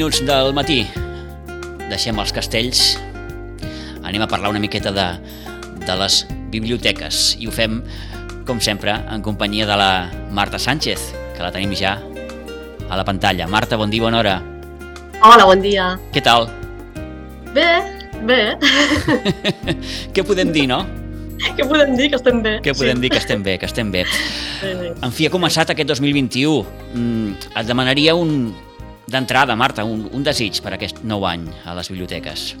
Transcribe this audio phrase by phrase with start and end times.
[0.00, 0.78] 9 minuts del matí.
[1.90, 2.94] Deixem els castells.
[4.00, 5.04] Anem a parlar una miqueta de,
[5.84, 7.34] de les biblioteques.
[7.36, 7.82] I ho fem,
[8.48, 9.90] com sempre, en companyia de la
[10.32, 11.98] Marta Sánchez, que la tenim ja
[12.88, 13.44] a la pantalla.
[13.44, 14.38] Marta, bon dia, bona hora.
[15.20, 15.90] Hola, bon dia.
[16.14, 16.48] Què tal?
[17.52, 17.68] Bé,
[18.24, 18.40] bé.
[20.16, 20.80] Què podem dir, no?
[21.44, 22.08] Què podem dir?
[22.08, 22.54] Que estem bé.
[22.64, 23.04] Què podem sí.
[23.04, 23.12] dir?
[23.12, 24.08] Que estem bé, que estem bé.
[24.08, 24.96] Sí, sí.
[24.96, 26.64] En fi, ha començat aquest 2021.
[26.96, 28.54] Mm, et demanaria un,
[29.10, 32.52] d'entrada, Marta, un, un desig per aquest nou any a les biblioteques.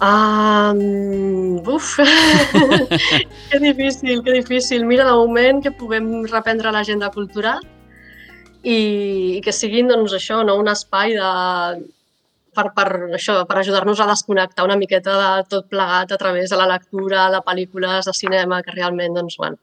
[0.00, 1.98] Um, uf,
[3.50, 4.86] que difícil, que difícil.
[4.88, 7.60] Mira, de moment que puguem reprendre l'agenda cultural
[8.62, 8.78] i,
[9.36, 10.56] i que siguin, doncs, això, no?
[10.60, 11.32] un espai de,
[12.56, 12.88] per, per,
[13.18, 17.28] això, per ajudar-nos a desconnectar una miqueta de tot plegat a través de la lectura,
[17.34, 19.60] de pel·lícules, de cinema, que realment doncs, bueno,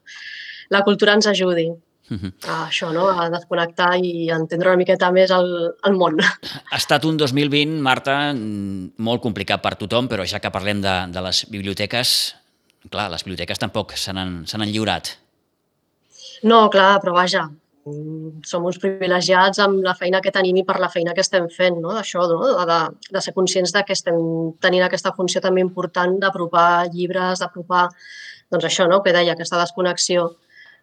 [0.70, 1.68] la cultura ens ajudi
[2.10, 2.32] Uh -huh.
[2.48, 3.08] a això, no?
[3.08, 6.16] a desconnectar i entendre una miqueta més el, el món.
[6.72, 11.06] Ha estat un 2020, Marta, mm, molt complicat per tothom, però ja que parlem de,
[11.12, 12.34] de les biblioteques,
[12.90, 15.18] clar, les biblioteques tampoc se n'han se n'han lliurat.
[16.42, 17.50] No, clar, però vaja,
[17.84, 21.48] mm, som uns privilegiats amb la feina que tenim i per la feina que estem
[21.48, 21.92] fent, no?
[21.92, 22.64] d'això, no?
[22.64, 24.18] de, de ser conscients de que estem
[24.60, 27.88] tenint aquesta funció també important d'apropar llibres, d'apropar,
[28.50, 29.02] doncs això, no?
[29.02, 30.30] que deia, aquesta desconnexió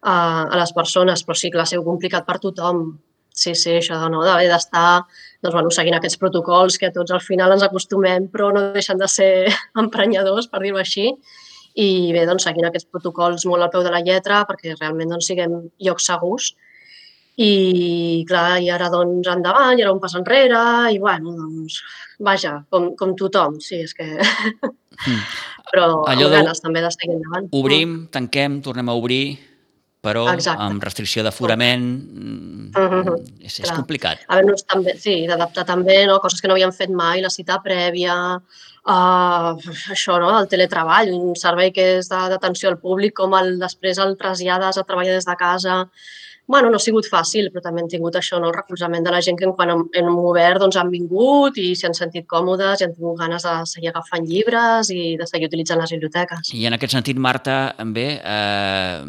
[0.02, 0.16] a,
[0.46, 2.86] a les persones, però sí que ha sigut complicat per tothom.
[3.36, 4.22] Sí, sí, això no?
[4.24, 5.02] d'haver d'estar
[5.44, 9.08] doncs, bueno, seguint aquests protocols que tots al final ens acostumem, però no deixen de
[9.12, 9.32] ser
[9.82, 11.10] emprenyadors, per dir-ho així.
[11.76, 15.28] I bé, doncs, seguint aquests protocols molt al peu de la lletra perquè realment doncs,
[15.28, 16.54] siguem llocs segurs.
[17.36, 21.82] I clar, i ara doncs endavant, i ara un pas enrere, i bueno, doncs,
[22.24, 24.06] vaja, com, com tothom, sí, és que...
[24.16, 25.20] Mm.
[25.74, 27.50] Però Allò amb de- ganes també de seguir endavant.
[27.58, 29.36] Obrim, tanquem, tornem a obrir,
[30.06, 30.62] però Exacte.
[30.68, 33.76] amb restricció d'aforament mm, Mhm, és, és clar.
[33.80, 34.22] complicat.
[34.28, 36.20] haver-nos també, sí, d'adaptar també no?
[36.22, 38.14] coses que no havíem fet mai, la cita prèvia,
[38.86, 39.56] uh,
[39.92, 40.30] això, no?
[40.38, 44.86] el teletreball, un servei que és d'atenció al públic, com el, després el trasllades a
[44.86, 45.86] treballar des de casa.
[46.48, 48.52] bueno, no ha sigut fàcil, però també hem tingut això, no?
[48.52, 51.88] el recolzament de la gent que quan hem, hem obert doncs, han vingut i s'hi
[51.88, 55.82] han sentit còmodes i han tingut ganes de seguir agafant llibres i de seguir utilitzant
[55.82, 56.54] les biblioteques.
[56.54, 59.02] I en aquest sentit, Marta, bé, eh,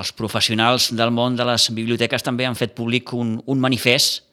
[0.00, 4.25] els professionals del món de les biblioteques també han fet públic un, un manifest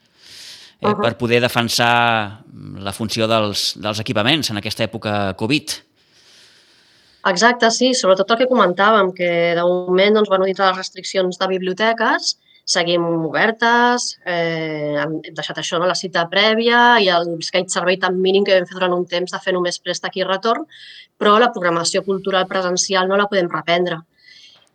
[0.84, 0.94] eh, uh.
[0.94, 1.02] -huh.
[1.02, 2.44] per poder defensar
[2.78, 5.72] la funció dels, dels equipaments en aquesta època Covid.
[7.26, 11.48] Exacte, sí, sobretot el que comentàvem, que de moment, doncs, bueno, dintre les restriccions de
[11.48, 15.88] biblioteques, seguim obertes, eh, hem deixat això, no?
[15.88, 19.32] la cita prèvia i el aquell servei tan mínim que vam fer durant un temps
[19.32, 20.66] de fer només préstec i retorn,
[21.20, 24.02] però la programació cultural presencial no la podem reprendre.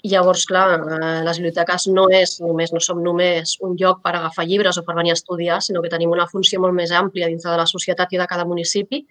[0.07, 4.15] I llavors, clar, eh, les biblioteques no, és només, no som només un lloc per
[4.15, 7.27] agafar llibres o per venir a estudiar, sinó que tenim una funció molt més àmplia
[7.27, 9.03] dintre de la societat i de cada municipi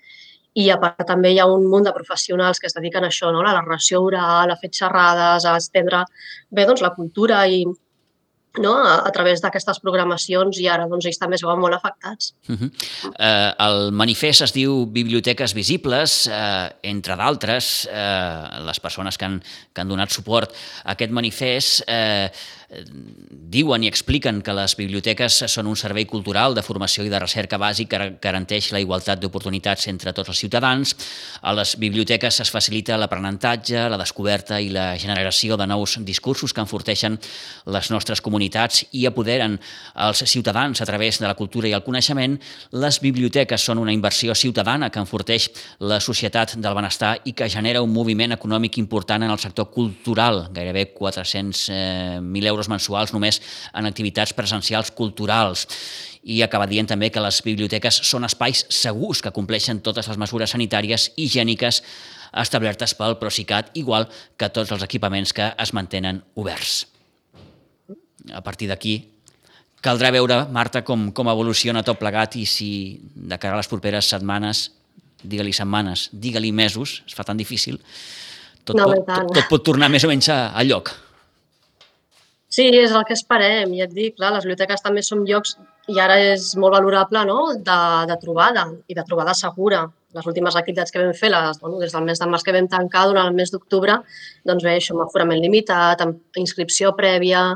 [0.57, 3.29] i a part també hi ha un munt de professionals que es dediquen a això,
[3.33, 3.43] no?
[3.43, 6.05] a la narració oral, a fer xerrades, a estendre
[6.49, 7.65] bé, doncs, la cultura i
[8.61, 8.73] no?
[8.77, 12.33] a, a través d'aquestes programacions i ara doncs, ells també es veuen molt afectats.
[12.49, 12.71] Uh -huh.
[13.19, 19.41] eh, el manifest es diu Biblioteques Visibles, eh, entre d'altres, eh, les persones que han,
[19.73, 20.51] que han donat suport
[20.83, 22.31] a aquest manifest eh,
[22.67, 27.55] diuen i expliquen que les biblioteques són un servei cultural de formació i de recerca
[27.55, 30.91] bàsic que garanteix la igualtat d'oportunitats entre tots els ciutadans.
[31.47, 36.65] A les biblioteques es facilita l'aprenentatge, la descoberta i la generació de nous discursos que
[36.65, 37.15] enforteixen
[37.71, 39.55] les nostres comunitats i apoderen
[39.95, 42.35] els ciutadans a través de la cultura i el coneixement.
[42.75, 45.47] Les biblioteques són una inversió ciutadana que enforteix
[45.79, 50.49] la societat del benestar i que genera un moviment econòmic important en el sector cultural,
[50.51, 53.37] gairebé 400.000 euros mensuals només
[53.77, 55.67] en activitats presencials culturals
[56.27, 60.51] i acaba dient també que les biblioteques són espais segurs que compleixen totes les mesures
[60.51, 61.83] sanitàries i higièniques
[62.41, 66.87] establertes pel Procicat, igual que tots els equipaments que es mantenen oberts.
[68.33, 68.97] A partir d'aquí,
[69.79, 72.69] caldrà veure, Marta, com, com evoluciona tot plegat i si
[72.99, 74.67] de cara a les properes setmanes,
[75.23, 77.79] digue-li setmanes, digue-li mesos, es fa tan difícil,
[78.67, 80.91] tot, No, pot, tot, tot pot tornar més o menys a, a lloc.
[82.47, 83.73] Sí, és el que esperem.
[83.75, 85.57] I et dic, clar, les biblioteques també són llocs,
[85.91, 87.39] i ara és molt valorable, no?,
[87.69, 89.85] de, de trobada i de trobada segura.
[90.15, 92.69] Les últimes activitats que vam fer, les, bueno, des del mes de març que vam
[92.71, 93.99] tancar, durant el mes d'octubre,
[94.47, 97.49] doncs bé, això amb aforament limitat, amb inscripció prèvia,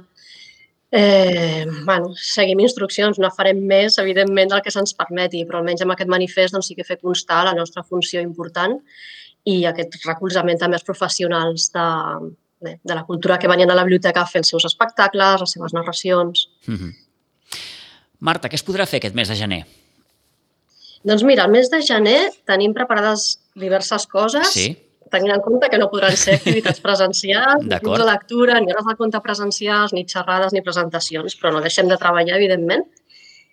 [0.94, 5.94] Eh, bueno, seguim instruccions, no farem més, evidentment, del que se'ns permeti, però almenys amb
[5.94, 8.76] aquest manifest doncs, sí que fer constar la nostra funció important
[9.48, 11.86] i aquest recolzament també als professionals de,
[12.62, 15.52] bé, de la cultura que venien a la biblioteca a fer els seus espectacles, les
[15.58, 16.50] seves narracions.
[16.68, 16.96] Mm -hmm.
[18.20, 19.66] Marta, què es podrà fer aquest mes de gener?
[21.04, 24.78] Doncs mira, el mes de gener tenim preparades diverses coses, Sí?
[25.12, 28.86] tenint en compte que no podran ser activitats presencials, ni clubs de lectura, ni hores
[28.88, 32.86] de compte presencials, ni xerrades, ni presentacions, però no deixem de treballar, evidentment.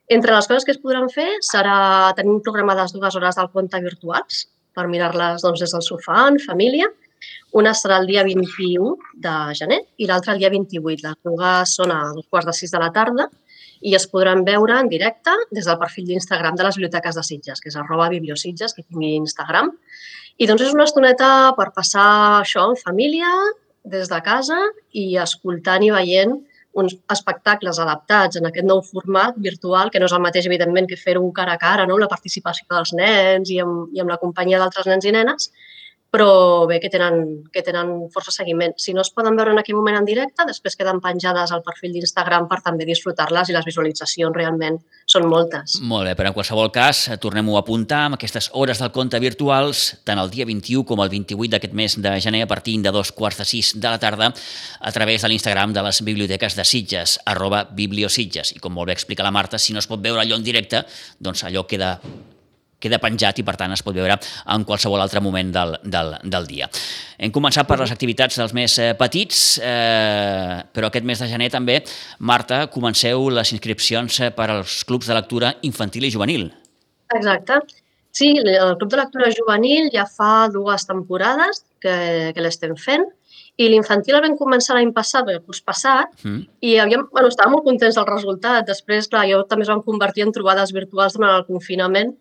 [0.09, 4.47] Entre les coses que es podran fer serà tenir programades dues hores del compte virtuals
[4.73, 6.89] per mirar-les doncs, des del sofà, en família.
[7.61, 8.95] Una serà el dia 21
[9.27, 11.05] de gener i l'altra el dia 28.
[11.07, 13.29] Les dues són a dos quarts de sis de la tarda
[13.81, 17.63] i es podran veure en directe des del perfil d'Instagram de les biblioteques de Sitges,
[17.63, 19.71] que és arroba bibliositges, que tingui Instagram.
[20.39, 22.09] I doncs és una estoneta per passar
[22.43, 23.31] això en família,
[23.89, 24.59] des de casa
[24.93, 26.35] i escoltant i veient
[26.79, 30.99] uns espectacles adaptats en aquest nou format virtual, que no és el mateix, evidentment, que
[31.01, 31.97] fer-ho cara a cara, no?
[31.99, 35.51] la participació dels nens i amb, i amb la companyia d'altres nens i nenes,
[36.11, 38.73] però bé que tenen, que tenen força seguiment.
[38.81, 41.93] Si no es poden veure en aquell moment en directe, després queden penjades al perfil
[41.93, 44.79] d'Instagram per també disfrutar-les i les visualitzacions realment
[45.09, 45.79] són moltes.
[45.85, 49.85] Molt bé, però en qualsevol cas, tornem-ho a apuntar amb aquestes hores del compte virtuals,
[50.09, 53.13] tant el dia 21 com el 28 d'aquest mes de gener, a partir de dos
[53.13, 54.33] quarts de sis de la tarda,
[54.81, 58.55] a través de l'Instagram de les biblioteques de Sitges, arroba bibliositges.
[58.57, 60.87] I com molt bé explica la Marta, si no es pot veure allò en directe,
[61.21, 61.99] doncs allò queda
[62.79, 64.17] queda penjat i, per tant, es pot veure
[64.55, 66.69] en qualsevol altre moment del, del, del dia.
[67.19, 71.51] Hem començat per les activitats dels més eh, petits, eh, però aquest mes de gener
[71.55, 71.81] també,
[72.21, 76.49] Marta, comenceu les inscripcions eh, per als clubs de lectura infantil i juvenil.
[77.15, 77.61] Exacte.
[78.19, 83.05] Sí, el Club de Lectura Juvenil ja fa dues temporades que, que l'estem fent
[83.59, 86.47] i l'infantil el vam començar l'any passat, el curs passat, Mm.
[86.63, 88.67] i havíem, bueno, estàvem molt contents del resultat.
[88.67, 92.15] Després, clar, jo també es van convertir en trobades virtuals durant el confinament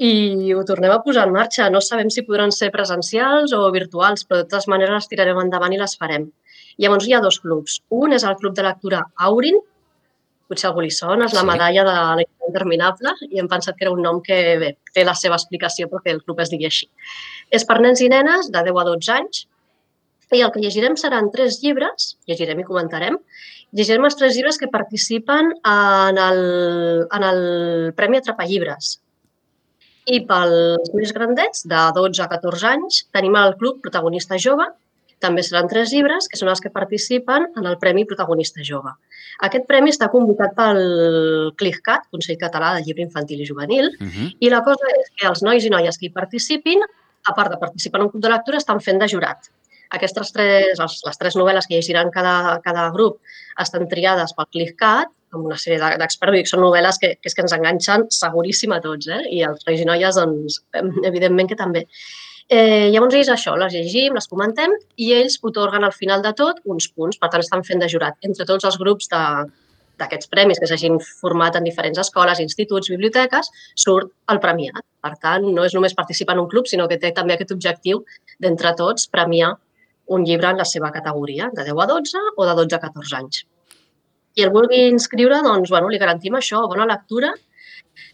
[0.00, 1.68] i ho tornem a posar en marxa.
[1.70, 5.74] No sabem si podran ser presencials o virtuals, però de totes maneres les tirarem endavant
[5.76, 6.30] i les farem.
[6.80, 7.82] Llavors hi ha dos clubs.
[7.92, 9.58] Un és el Club de Lectura Aurin,
[10.48, 11.46] potser algú li sona, és la Sí.
[11.46, 15.14] medalla de la interminable i hem pensat que era un nom que bé, té la
[15.14, 16.88] seva explicació perquè el club es digui així.
[17.50, 19.46] És per nens i nenes de 10 a 12 anys
[20.32, 23.18] i el que llegirem seran tres llibres, llegirem i comentarem,
[23.72, 29.00] llegirem els tres llibres que participen en el, en el Premi Atrapallibres.
[30.06, 34.66] I pels més grandets, de 12 a 14 anys, tenim el Club Protagonista Jove,
[35.20, 38.94] també seran tres llibres, que són els que participen en el Premi Protagonista Jove.
[39.46, 40.80] Aquest premi està convocat pel
[41.60, 44.36] CLICCAT, Consell Català de Llibre Infantil i Juvenil, Uh -huh.
[44.40, 46.80] i la cosa és que els nois i noies que hi participin,
[47.24, 49.38] a part de participar en un club de lectura, estan fent de jurat.
[49.90, 53.20] Aquestes tres, les, les tres novel·les que llegiran cada, cada grup
[53.58, 57.36] estan triades pel CLICCAT, amb una sèrie de- d'experts, que són novel·les que, que és
[57.36, 59.22] que ens enganxen seguríssim a tots, eh?
[59.30, 60.60] i els nois i noies, doncs,
[61.04, 61.86] evidentment que també.
[62.50, 66.58] Eh, llavors, ells això, les llegim, les comentem, i ells otorguen al final de tot
[66.64, 69.22] uns punts, per tant, estan fent de jurat entre tots els grups de,
[70.00, 74.82] d'aquests premis que s'hagin format en diferents escoles, instituts, biblioteques, surt el premiat.
[75.04, 78.02] Per tant, no és només participar en un club, sinó que té també aquest objectiu
[78.42, 79.54] d'entre tots premiar
[80.10, 83.16] un llibre en la seva categoria, de 10 a 12 o de 12 a 14
[83.20, 83.44] anys.
[84.34, 87.32] Qui el vulgui inscriure, doncs, bueno, li garantim això, bona lectura.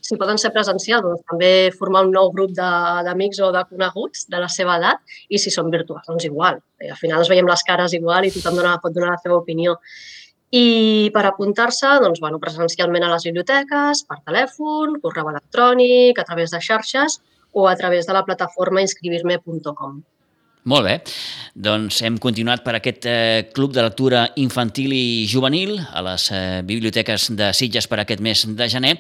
[0.03, 4.41] Si poden ser presencials, doncs també formar un nou grup d'amics o de coneguts de
[4.43, 6.61] la seva edat i si són virtuals, doncs igual.
[6.81, 9.39] Eh, Al final ens veiem les cares igual i tothom dona, pot donar la seva
[9.39, 9.77] opinió.
[10.57, 16.55] I per apuntar-se, doncs, bueno, presencialment a les biblioteques, per telèfon, correu electrònic, a través
[16.55, 17.21] de xarxes
[17.53, 20.03] o a través de la plataforma inscribirme.com.
[20.67, 20.97] Molt bé.
[21.55, 26.61] Doncs hem continuat per aquest eh, club de lectura infantil i juvenil a les eh,
[26.67, 28.97] biblioteques de Sitges per aquest mes de gener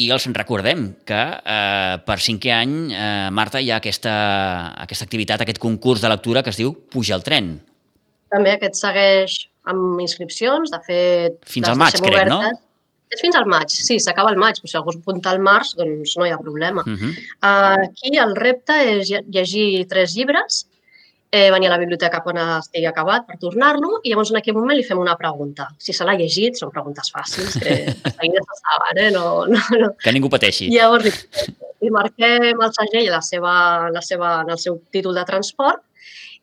[0.00, 4.14] i els recordem que eh, per cinquè any, eh, Marta, hi ha aquesta,
[4.86, 7.56] aquesta activitat, aquest concurs de lectura que es diu Puja el tren.
[8.32, 11.42] També aquest segueix amb inscripcions, de fet...
[11.46, 12.40] Fins al maig, crec, no?
[13.12, 16.16] És fins al maig, sí, s'acaba el maig, però si algú s'apunta al març, doncs
[16.16, 16.82] no hi ha problema.
[16.86, 17.12] Uh -huh.
[17.42, 20.66] Aquí el repte és lle- llegir tres llibres,
[21.30, 24.76] eh, venir a la biblioteca quan estigui acabat per tornar-lo i llavors en aquell moment
[24.76, 25.68] li fem una pregunta.
[25.78, 29.10] Si se l'ha llegit, són preguntes fàcils, que de seguida se saben, eh?
[29.10, 29.94] No, no, no.
[30.02, 30.66] Que ningú pateixi.
[30.66, 31.12] I llavors li,
[31.80, 33.54] li marquem el segell la seva,
[33.90, 35.80] la seva, en el seu títol de transport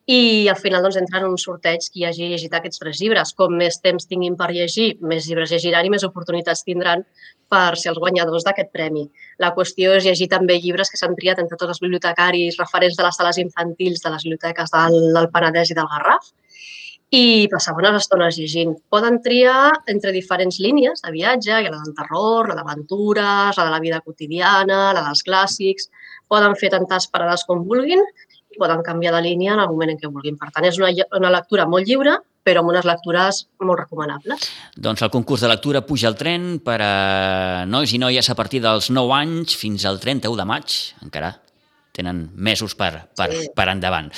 [0.06, 3.34] i al final doncs, entra en un sorteig qui hagi llegit aquests tres llibres.
[3.36, 7.04] Com més temps tinguin per llegir, més llibres llegiran i més oportunitats tindran
[7.50, 9.06] per ser els guanyadors d'aquest premi.
[9.38, 13.06] La qüestió és llegir també llibres que s'han triat entre tots els bibliotecaris referents de
[13.06, 16.30] les sales infantils de les biblioteques del, del Penedès i del Garraf
[17.10, 18.76] i passar bones estones llegint.
[18.90, 23.64] Poden triar entre diferents línies de viatge, hi ha la del terror, la d'aventures, la
[23.66, 25.90] de la vida quotidiana, la dels clàssics.
[26.30, 28.02] Poden fer tantes parades com vulguin
[28.60, 30.36] poden canviar de línia en el moment en què vulguin.
[30.40, 34.46] Per tant, és una, una lectura molt lliure però amb unes lectures molt recomanables.
[34.80, 36.94] Doncs el concurs de lectura puja al tren per a
[37.68, 41.34] nois i noies a partir dels 9 anys fins al 31 de maig, encara
[41.96, 43.50] tenen mesos per, per, sí.
[43.54, 44.08] per endavant.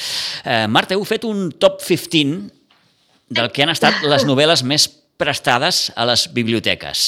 [0.44, 2.50] Eh, Marta, heu fet un top 15
[3.32, 4.86] del que han estat les novel·les més
[5.18, 7.06] prestades a les biblioteques.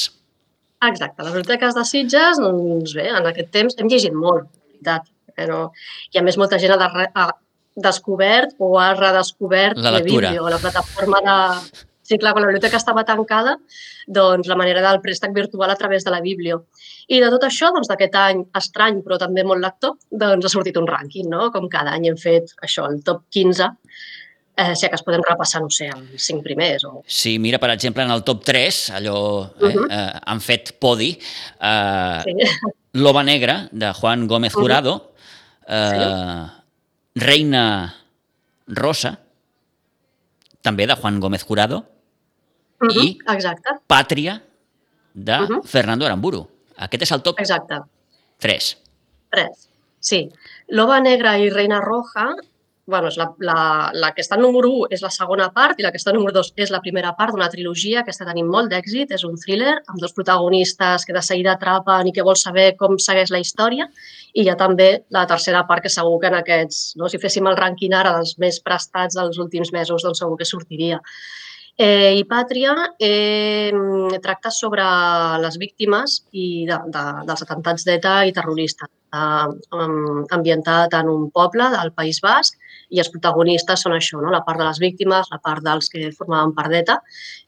[0.85, 5.67] Exacte, les biblioteques de Sitges, doncs bé, en aquest temps hem llegit molt, veritat, però
[6.13, 7.31] i a més molta gent ha, ha
[7.75, 10.31] descobert o ha redescobert la lectura.
[10.31, 11.85] Biblio, la plataforma de...
[12.05, 13.55] Sí, clar, quan la biblioteca estava tancada,
[14.13, 16.67] doncs la manera del préstec virtual a través de la Biblio.
[17.09, 20.77] I de tot això, doncs d'aquest any estrany, però també molt lector, doncs ha sortit
[20.77, 21.49] un rànquing, no?
[21.55, 23.71] Com cada any hem fet això, el top 15,
[24.57, 26.85] eh, si que es podem repassar, no sé, els cinc primers.
[26.85, 27.01] O...
[27.09, 29.89] Sí, mira, per exemple, en el top 3, allò, eh, uh -huh.
[29.89, 32.71] eh, han fet podi, eh, sí.
[33.01, 35.14] L'Ova Negra, de Juan Gómez Jurado, uh -huh.
[35.67, 36.47] Eh,
[37.15, 37.95] Reina
[38.67, 39.19] Rosa,
[40.63, 41.85] també de Juan Gómez Jurado,
[42.81, 43.79] uh -huh, i exacte.
[43.87, 44.43] Pàtria,
[45.15, 45.63] de uh -huh.
[45.65, 46.49] Fernando Aramburu.
[46.77, 47.81] Aquest és el top exacte.
[48.39, 48.77] 3.
[49.31, 49.69] 3,
[50.01, 50.31] sí.
[50.69, 52.35] Loba Negra i Reina Roja
[52.87, 53.59] bueno, és la, la,
[53.97, 56.53] la que està número 1 és la segona part i la que està número 2
[56.61, 59.15] és la primera part d'una trilogia que està tenint molt d'èxit.
[59.17, 62.99] És un thriller amb dos protagonistes que de seguida atrapen i que vol saber com
[62.99, 63.89] segueix la història.
[64.35, 67.49] I hi ha també la tercera part que segur que en aquests, no, si féssim
[67.49, 71.01] el rànquing ara dels més prestats dels últims mesos, doncs segur que sortiria.
[71.77, 72.71] Eh, I Pàtria
[73.03, 73.73] eh,
[74.23, 74.85] tracta sobre
[75.43, 79.81] les víctimes i de, de, dels atentats d'ETA i terroristes, eh,
[80.37, 82.61] ambientat en un poble del País Basc
[82.95, 84.31] i els protagonistes són això, no?
[84.31, 87.01] la part de les víctimes, la part dels que formaven part d'ETA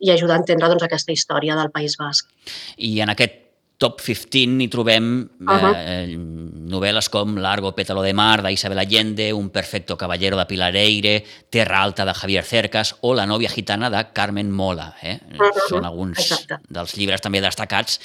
[0.03, 2.31] i ajudar a entendre doncs, aquesta història del País Basc.
[2.76, 3.43] I en aquest
[3.76, 5.73] top 15 hi trobem uh -huh.
[5.76, 11.25] eh, novel·les com Largo pétalo de mar d'Isabel Allende, Un perfecto caballero de Pilar Eire,
[11.50, 14.97] Terra alta de Javier Cercas o La novia gitana de Carmen Mola.
[15.03, 15.21] Eh?
[15.33, 15.69] Uh -huh.
[15.69, 16.57] Són alguns Exacte.
[16.69, 18.00] dels llibres també destacats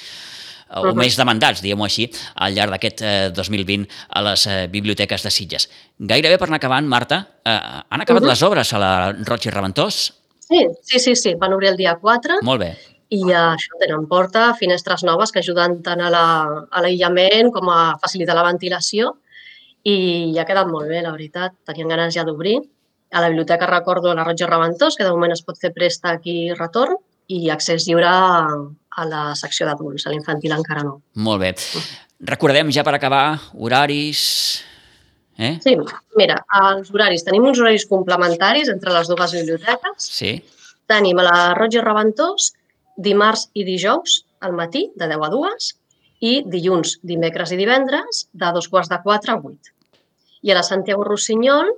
[0.75, 0.95] o uh -huh.
[0.95, 5.69] més demandats, diguem-ho així, al llarg d'aquest eh, 2020 a les eh, biblioteques de Sitges.
[5.97, 7.59] Gairebé per anar acabant, Marta, eh,
[7.89, 8.31] han acabat uh -huh.
[8.31, 10.13] les obres a la Roig i Reventós?
[10.39, 12.39] Sí, sí, sí, sí, van obrir el dia 4.
[12.41, 12.77] Molt bé
[13.11, 18.37] i això tenen porta, finestres noves que ajuden tant a l'aïllament la, com a facilitar
[18.37, 19.17] la ventilació
[19.83, 21.57] i ja ha quedat molt bé, la veritat.
[21.67, 22.59] Tenien ganes ja d'obrir.
[23.11, 26.27] A la biblioteca recordo la Roig i Reventós, que de moment es pot fer préstec
[26.31, 26.95] i retorn,
[27.27, 28.11] i accés lliure
[28.97, 30.97] a la secció d'adults, a l'infantil encara no.
[31.15, 31.51] Molt bé.
[32.31, 34.23] Recordem ja per acabar horaris...
[35.41, 35.55] Eh?
[35.63, 35.73] Sí,
[36.19, 37.23] mira, els horaris.
[37.25, 40.09] Tenim uns horaris complementaris entre les dues biblioteques.
[40.19, 40.35] Sí.
[40.91, 42.51] Tenim a la i Reventós
[42.97, 45.69] dimarts i dijous al matí, de 10 a 2,
[46.21, 49.73] i dilluns, dimecres i divendres, de dos quarts de 4 a 8.
[50.45, 51.71] I a la Santiago Rossinyol,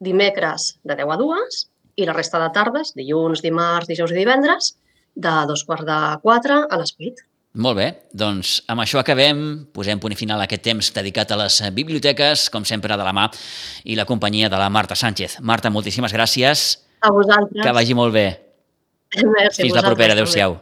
[0.00, 1.60] dimecres de 10 a 2
[1.96, 4.74] i la resta de tardes, dilluns, dimarts, dijous i divendres,
[5.16, 7.24] de dos quarts de 4 a les 8.
[7.56, 9.38] Molt bé, doncs amb això acabem,
[9.72, 13.30] posem punt final a aquest temps dedicat a les biblioteques, com sempre de la mà,
[13.88, 15.38] i la companyia de la Marta Sánchez.
[15.40, 16.66] Marta, moltíssimes gràcies.
[17.00, 17.64] A vosaltres.
[17.64, 18.28] Que vagi molt bé.
[19.16, 20.12] Merci Fins la propera.
[20.12, 20.60] Adéu-siau.